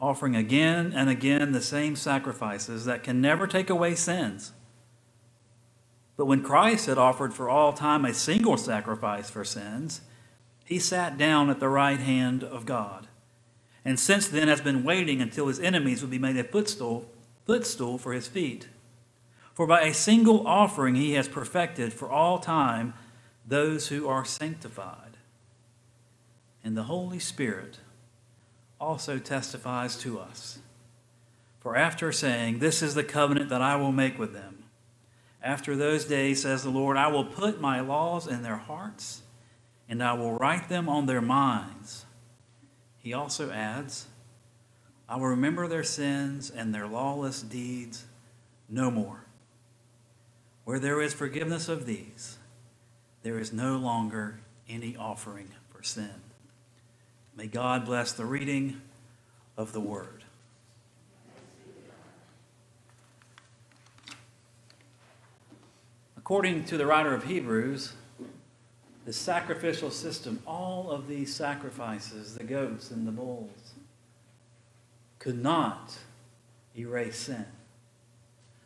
offering 0.00 0.34
again 0.34 0.90
and 0.96 1.10
again 1.10 1.52
the 1.52 1.60
same 1.60 1.94
sacrifices 1.94 2.86
that 2.86 3.04
can 3.04 3.20
never 3.20 3.46
take 3.46 3.68
away 3.68 3.94
sins. 3.94 4.52
But 6.16 6.24
when 6.24 6.42
Christ 6.42 6.86
had 6.86 6.96
offered 6.96 7.34
for 7.34 7.50
all 7.50 7.74
time 7.74 8.06
a 8.06 8.14
single 8.14 8.56
sacrifice 8.56 9.28
for 9.28 9.44
sins, 9.44 10.00
he 10.70 10.78
sat 10.78 11.18
down 11.18 11.50
at 11.50 11.60
the 11.60 11.68
right 11.68 12.00
hand 12.00 12.42
of 12.42 12.64
God. 12.64 13.08
And 13.84 14.00
since 14.00 14.26
then 14.28 14.48
has 14.48 14.62
been 14.62 14.84
waiting 14.84 15.20
until 15.20 15.48
his 15.48 15.60
enemies 15.60 16.00
would 16.00 16.10
be 16.10 16.18
made 16.18 16.36
a 16.38 16.44
footstool, 16.44 17.10
footstool 17.44 17.98
for 17.98 18.14
his 18.14 18.26
feet. 18.28 18.68
For 19.52 19.66
by 19.66 19.82
a 19.82 19.92
single 19.92 20.46
offering 20.46 20.94
he 20.94 21.12
has 21.12 21.28
perfected 21.28 21.92
for 21.92 22.08
all 22.10 22.38
time 22.38 22.94
those 23.46 23.88
who 23.88 24.08
are 24.08 24.24
sanctified 24.24 25.10
and 26.62 26.76
the 26.76 26.84
Holy 26.84 27.18
Spirit 27.18 27.78
also 28.80 29.18
testifies 29.18 29.96
to 29.98 30.18
us. 30.18 30.58
For 31.58 31.76
after 31.76 32.12
saying, 32.12 32.58
This 32.58 32.82
is 32.82 32.94
the 32.94 33.04
covenant 33.04 33.50
that 33.50 33.62
I 33.62 33.76
will 33.76 33.92
make 33.92 34.18
with 34.18 34.32
them, 34.32 34.64
after 35.42 35.74
those 35.74 36.04
days, 36.04 36.42
says 36.42 36.62
the 36.62 36.70
Lord, 36.70 36.96
I 36.96 37.08
will 37.08 37.24
put 37.24 37.60
my 37.60 37.80
laws 37.80 38.26
in 38.26 38.42
their 38.42 38.56
hearts, 38.56 39.22
and 39.90 40.04
I 40.04 40.12
will 40.12 40.32
write 40.32 40.68
them 40.68 40.88
on 40.88 41.06
their 41.06 41.20
minds. 41.20 42.06
He 42.98 43.12
also 43.12 43.50
adds, 43.50 44.06
I 45.08 45.16
will 45.16 45.26
remember 45.26 45.66
their 45.66 45.82
sins 45.82 46.48
and 46.48 46.72
their 46.72 46.86
lawless 46.86 47.42
deeds 47.42 48.04
no 48.68 48.92
more. 48.92 49.24
Where 50.64 50.78
there 50.78 51.02
is 51.02 51.12
forgiveness 51.12 51.68
of 51.68 51.86
these, 51.86 52.38
there 53.24 53.40
is 53.40 53.52
no 53.52 53.76
longer 53.76 54.38
any 54.68 54.96
offering 54.96 55.48
for 55.68 55.82
sin. 55.82 56.14
May 57.36 57.48
God 57.48 57.84
bless 57.84 58.12
the 58.12 58.24
reading 58.24 58.80
of 59.56 59.72
the 59.72 59.80
word. 59.80 60.22
According 66.16 66.64
to 66.66 66.76
the 66.76 66.86
writer 66.86 67.12
of 67.12 67.24
Hebrews, 67.24 67.94
the 69.04 69.12
sacrificial 69.12 69.90
system, 69.90 70.42
all 70.46 70.90
of 70.90 71.08
these 71.08 71.34
sacrifices, 71.34 72.34
the 72.34 72.44
goats 72.44 72.90
and 72.90 73.06
the 73.06 73.12
bulls, 73.12 73.72
could 75.18 75.42
not 75.42 75.98
erase 76.76 77.16
sin. 77.16 77.46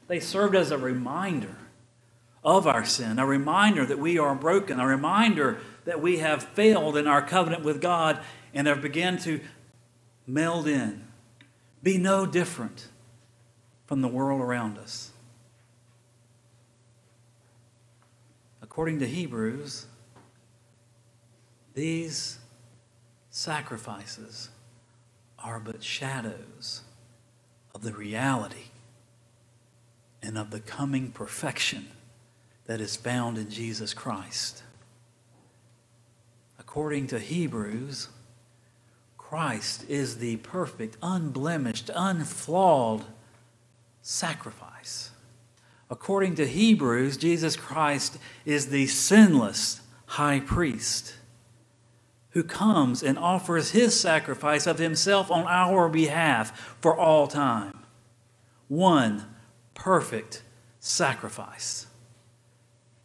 They 0.07 0.21
served 0.21 0.55
as 0.55 0.71
a 0.71 0.79
reminder 0.79 1.57
of 2.45 2.67
our 2.67 2.85
sin, 2.85 3.19
a 3.19 3.26
reminder 3.26 3.87
that 3.87 3.99
we 3.99 4.19
are 4.19 4.35
broken, 4.35 4.79
a 4.79 4.87
reminder 4.87 5.59
that 5.85 6.03
we 6.03 6.19
have 6.19 6.43
failed 6.43 6.97
in 6.97 7.07
our 7.07 7.23
covenant 7.23 7.64
with 7.64 7.81
God 7.81 8.21
and 8.53 8.67
have 8.67 8.83
begun 8.83 9.19
to 9.19 9.41
meld 10.26 10.69
in, 10.69 11.05
be 11.83 11.97
no 11.97 12.26
different 12.26 12.88
from 13.87 14.03
the 14.03 14.09
world 14.09 14.41
around 14.41 14.79
us. 14.79 15.11
According 18.62 18.99
to 19.00 19.07
Hebrews, 19.07 19.87
these 21.75 22.38
sacrifices 23.31 24.49
are 25.38 25.61
but 25.61 25.83
shadows 25.83 26.83
of 27.75 27.83
the 27.83 27.93
reality 27.93 28.71
and 30.23 30.38
of 30.38 30.50
the 30.50 30.61
coming 30.61 31.11
perfection 31.11 31.88
that 32.66 32.81
is 32.81 32.97
found 32.97 33.37
in 33.37 33.50
Jesus 33.50 33.93
Christ. 33.93 34.62
According 36.59 37.09
to 37.09 37.19
Hebrews, 37.19 38.09
Christ 39.19 39.85
is 39.88 40.19
the 40.19 40.37
perfect, 40.37 40.97
unblemished, 41.02 41.90
unflawed 41.95 43.04
sacrifice. 44.00 45.11
According 45.90 46.37
to 46.37 46.47
Hebrews, 46.47 47.16
Jesus 47.16 47.57
Christ 47.57 48.16
is 48.45 48.69
the 48.69 48.87
sinless 48.87 49.81
high 50.07 50.40
priest 50.40 51.16
who 52.35 52.43
comes 52.43 53.03
and 53.03 53.17
offers 53.17 53.71
his 53.71 53.99
sacrifice 53.99 54.67
of 54.67 54.79
himself 54.79 55.31
on 55.31 55.47
our 55.47 55.88
behalf 55.88 56.76
for 56.81 56.97
all 56.97 57.29
time. 57.29 57.79
One 58.67 59.25
perfect 59.73 60.43
sacrifice. 60.81 61.87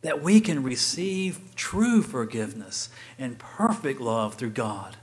That 0.01 0.23
we 0.23 0.41
can 0.41 0.63
receive 0.63 1.55
true 1.55 2.01
forgiveness 2.01 2.89
and 3.19 3.37
perfect 3.37 4.01
love 4.01 4.33
through 4.33 4.51
God. 4.51 4.97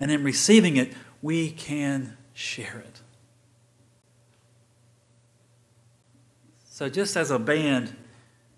And 0.00 0.10
in 0.10 0.24
receiving 0.24 0.76
it, 0.76 0.92
we 1.20 1.50
can 1.50 2.16
share 2.32 2.82
it. 2.86 3.00
So, 6.64 6.88
just 6.88 7.16
as 7.16 7.30
a 7.30 7.38
band 7.38 7.94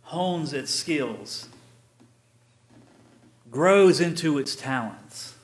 hones 0.02 0.52
its 0.52 0.70
skills 0.70 1.48
grows 3.56 4.02
into 4.02 4.36
its 4.36 4.54
talents. 4.54 5.34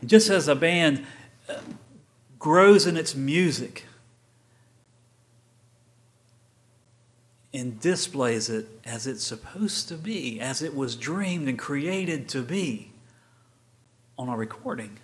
And 0.00 0.08
just 0.08 0.30
as 0.30 0.48
a 0.48 0.54
band 0.54 1.04
uh, 1.46 1.58
grows 2.38 2.86
in 2.86 2.96
its 2.96 3.14
music 3.14 3.84
and 7.52 7.78
displays 7.78 8.48
it 8.48 8.66
as 8.86 9.06
it's 9.06 9.22
supposed 9.22 9.88
to 9.88 9.96
be, 9.96 10.40
as 10.40 10.62
it 10.62 10.74
was 10.74 10.96
dreamed 10.96 11.50
and 11.50 11.58
created 11.58 12.30
to 12.30 12.40
be 12.40 12.92
on 14.16 14.30
a 14.30 14.36
recording. 14.36 14.98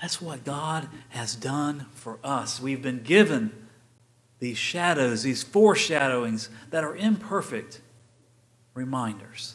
That's 0.00 0.20
what 0.20 0.44
God 0.44 0.88
has 1.10 1.36
done 1.36 1.86
for 1.92 2.18
us. 2.24 2.60
We've 2.60 2.82
been 2.82 3.04
given 3.04 3.52
these 4.40 4.58
shadows, 4.58 5.22
these 5.22 5.44
foreshadowings 5.44 6.48
that 6.70 6.82
are 6.82 6.96
imperfect 6.96 7.80
reminders 8.74 9.54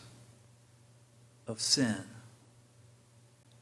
of 1.47 1.61
sin 1.61 2.03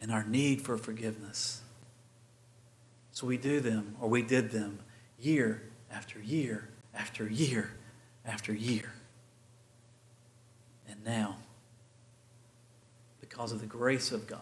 and 0.01 0.11
our 0.11 0.23
need 0.23 0.61
for 0.61 0.77
forgiveness. 0.77 1.61
So 3.11 3.27
we 3.27 3.37
do 3.37 3.59
them, 3.59 3.95
or 4.01 4.09
we 4.09 4.21
did 4.21 4.51
them, 4.51 4.79
year 5.19 5.61
after 5.91 6.19
year 6.19 6.69
after 6.93 7.27
year 7.27 7.71
after 8.25 8.53
year. 8.53 8.93
And 10.89 11.03
now, 11.05 11.37
because 13.21 13.51
of 13.51 13.61
the 13.61 13.65
grace 13.65 14.11
of 14.11 14.27
God, 14.27 14.39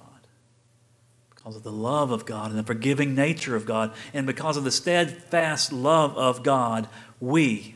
because 1.35 1.55
of 1.55 1.63
the 1.63 1.71
love 1.71 2.11
of 2.11 2.25
God 2.25 2.51
and 2.51 2.59
the 2.59 2.63
forgiving 2.63 3.13
nature 3.13 3.55
of 3.55 3.65
God, 3.65 3.93
and 4.13 4.25
because 4.25 4.57
of 4.57 4.63
the 4.63 4.71
steadfast 4.71 5.71
love 5.71 6.17
of 6.17 6.43
God, 6.43 6.87
we 7.19 7.75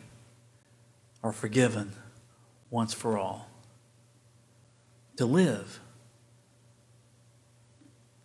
are 1.23 1.31
forgiven 1.31 1.91
once 2.69 2.93
for 2.93 3.17
all 3.17 3.49
to 5.17 5.25
live. 5.25 5.79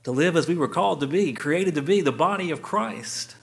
To 0.05 0.13
live 0.13 0.37
as 0.37 0.49
we 0.49 0.55
were 0.55 0.69
called 0.69 1.01
to 1.01 1.07
be, 1.07 1.33
created 1.33 1.75
to 1.75 1.83
be, 1.83 2.01
the 2.01 2.13
body 2.13 2.51
of 2.51 2.63
Christ. 2.63 3.37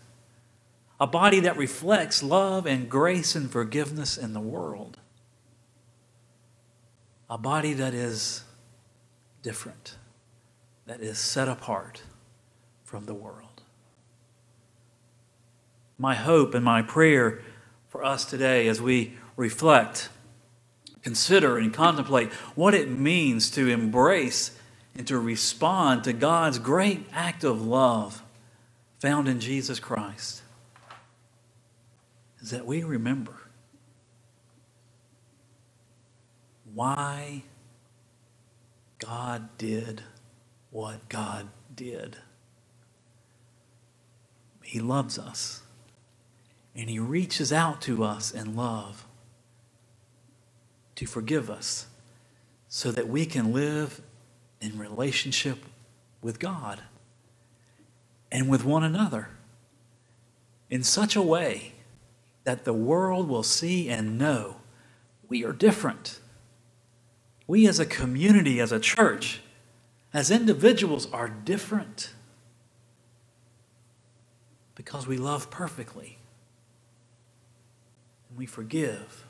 A 1.00 1.08
body 1.08 1.40
that 1.42 1.58
reflects 1.58 2.24
love 2.24 2.66
and 2.66 2.90
grace 2.90 3.36
and 3.36 3.52
forgiveness 3.52 4.18
in 4.18 4.34
the 4.34 4.40
world. 4.40 4.98
A 7.30 7.38
body 7.38 7.74
that 7.74 7.94
is 7.94 8.44
different, 9.44 9.96
that 10.88 11.02
is 11.02 11.20
set 11.20 11.48
apart 11.48 12.02
from 12.84 13.06
the 13.06 13.14
world. 13.14 13.62
My 16.00 16.16
hope 16.16 16.56
and 16.56 16.64
my 16.64 16.82
prayer 16.82 17.42
for 17.90 18.04
us 18.04 18.26
today 18.26 18.68
as 18.68 18.82
we 18.82 19.14
reflect 19.36 20.10
consider 21.08 21.58
and 21.58 21.74
contemplate 21.74 22.30
what 22.54 22.74
it 22.74 22.90
means 22.90 23.50
to 23.50 23.70
embrace 23.70 24.52
and 24.94 25.08
to 25.08 25.18
respond 25.18 26.04
to 26.04 26.12
God's 26.12 26.60
great 26.60 27.08
act 27.14 27.46
of 27.46 27.66
love 27.66 28.22
found 29.00 29.30
in 29.30 29.40
Jesus 29.40 29.80
Christ 29.80 30.42
is 32.42 32.50
that 32.50 32.66
we 32.66 32.84
remember 32.84 33.32
why 36.74 37.44
God 39.00 39.48
did 39.58 40.02
what 40.72 41.08
God 41.08 41.48
did. 41.74 42.18
He 44.62 44.82
loves 44.82 45.18
us, 45.18 45.62
and 46.76 46.90
He 46.90 47.00
reaches 47.00 47.54
out 47.54 47.82
to 47.84 48.04
us 48.04 48.30
in 48.32 48.58
love 48.58 49.07
to 50.98 51.06
forgive 51.06 51.50
us 51.50 51.86
so 52.68 52.92
that 52.92 53.08
we 53.08 53.26
can 53.26 53.54
live 53.54 54.02
in 54.60 54.78
relationship 54.78 55.60
with 56.24 56.40
God 56.40 56.82
and 58.32 58.50
with 58.50 58.66
one 58.66 58.84
another 58.84 59.30
in 60.70 60.84
such 60.84 61.16
a 61.16 61.22
way 61.22 61.74
that 62.46 62.66
the 62.66 62.74
world 62.74 63.30
will 63.30 63.44
see 63.44 63.90
and 63.90 64.18
know 64.18 64.58
we 65.30 65.46
are 65.46 65.54
different. 65.54 66.20
We 67.46 67.68
as 67.68 67.80
a 67.80 67.86
community, 67.86 68.60
as 68.60 68.72
a 68.72 68.80
church, 68.80 69.42
as 70.14 70.32
individuals 70.32 71.08
are 71.14 71.30
different 71.30 72.10
because 74.74 75.06
we 75.06 75.18
love 75.18 75.52
perfectly 75.52 76.18
and 78.30 78.38
we 78.38 78.48
forgive 78.48 79.27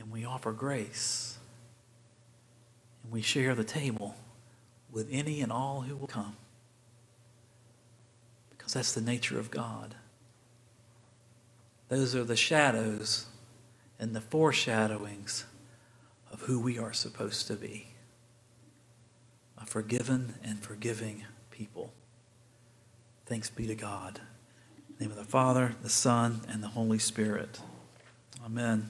and 0.00 0.10
we 0.10 0.24
offer 0.24 0.50
grace 0.50 1.38
and 3.04 3.12
we 3.12 3.22
share 3.22 3.54
the 3.54 3.62
table 3.62 4.16
with 4.90 5.06
any 5.12 5.40
and 5.40 5.52
all 5.52 5.82
who 5.82 5.94
will 5.94 6.08
come 6.08 6.36
because 8.50 8.72
that's 8.72 8.92
the 8.92 9.00
nature 9.00 9.38
of 9.38 9.50
God. 9.50 9.94
Those 11.88 12.14
are 12.14 12.24
the 12.24 12.36
shadows 12.36 13.26
and 13.98 14.14
the 14.14 14.20
foreshadowings 14.20 15.44
of 16.32 16.42
who 16.42 16.58
we 16.58 16.78
are 16.78 16.92
supposed 16.92 17.46
to 17.48 17.54
be 17.54 17.88
a 19.60 19.66
forgiven 19.66 20.34
and 20.42 20.58
forgiving 20.60 21.24
people. 21.50 21.92
Thanks 23.26 23.50
be 23.50 23.66
to 23.66 23.74
God. 23.74 24.20
name 24.98 25.10
of 25.10 25.16
the 25.16 25.24
Father, 25.24 25.74
the 25.82 25.90
Son, 25.90 26.40
and 26.48 26.62
the 26.62 26.68
Holy 26.68 26.98
Spirit. 26.98 27.60
Amen. 28.44 28.88